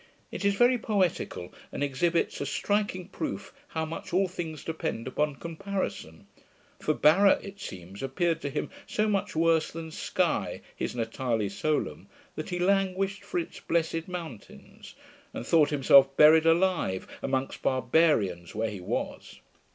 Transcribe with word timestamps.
It 0.31 0.43
is 0.43 0.55
very 0.55 0.79
poetical, 0.79 1.53
and 1.71 1.83
exhibits 1.83 2.41
a 2.41 2.47
striking 2.47 3.07
proof 3.07 3.53
how 3.67 3.85
much 3.85 4.11
all 4.15 4.27
things 4.27 4.63
depend 4.63 5.05
upon 5.07 5.35
comparison: 5.35 6.25
for 6.79 6.95
Barra, 6.95 7.39
it 7.43 7.59
seems, 7.59 8.01
appeared 8.01 8.41
to 8.41 8.49
him 8.49 8.71
so 8.87 9.07
much 9.07 9.35
worse 9.35 9.69
than 9.69 9.91
Sky, 9.91 10.61
his 10.75 10.95
natale 10.95 11.49
solum, 11.49 12.07
that 12.35 12.49
he 12.49 12.57
languished 12.57 13.23
for 13.23 13.39
its 13.39 13.59
'blessed 13.59 14.07
mountains', 14.07 14.95
and 15.35 15.45
thought 15.45 15.69
himself 15.69 16.17
buried 16.17 16.47
alive 16.47 17.07
amongst 17.21 17.61
barbarians 17.61 18.55
where 18.55 18.71
he 18.71 18.81
was. 18.81 19.39